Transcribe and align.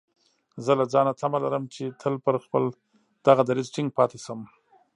زه 0.65 0.71
له 0.79 0.85
ځانه 0.93 1.11
تمه 1.19 1.37
لرم 1.43 1.63
چې 1.73 1.83
تل 2.01 2.13
پر 2.25 2.35
خپل 2.43 2.63
دغه 3.27 3.41
دريځ 3.49 3.67
ټينګ 3.75 3.89
پاتې 3.97 4.17
شم. 4.25 4.39